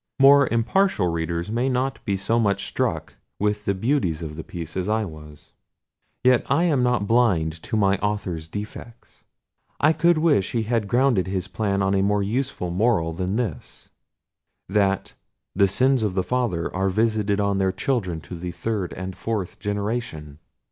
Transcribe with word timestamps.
More 0.19 0.47
impartial 0.47 1.09
readers 1.09 1.51
may 1.51 1.69
not 1.69 2.03
be 2.05 2.17
so 2.17 2.39
much 2.39 2.65
struck 2.67 3.17
with 3.37 3.65
the 3.65 3.75
beauties 3.75 4.23
of 4.23 4.35
this 4.35 4.47
piece 4.47 4.75
as 4.75 4.89
I 4.89 5.05
was. 5.05 5.53
Yet 6.23 6.43
I 6.49 6.63
am 6.63 6.81
not 6.81 7.05
blind 7.05 7.61
to 7.61 7.77
my 7.77 7.99
author's 7.99 8.47
defects. 8.47 9.25
I 9.79 9.93
could 9.93 10.17
wish 10.17 10.53
he 10.53 10.63
had 10.63 10.87
grounded 10.87 11.27
his 11.27 11.47
plan 11.47 11.83
on 11.83 11.93
a 11.93 12.01
more 12.01 12.23
useful 12.23 12.71
moral 12.71 13.13
than 13.13 13.35
this: 13.35 13.91
that 14.67 15.13
"the 15.55 15.67
sins 15.67 16.01
of 16.01 16.25
fathers 16.25 16.71
are 16.73 16.89
visited 16.89 17.39
on 17.39 17.59
their 17.59 17.71
children 17.71 18.21
to 18.21 18.35
the 18.39 18.49
third 18.49 18.93
and 18.93 19.15
fourth 19.15 19.59
generation." 19.59 20.39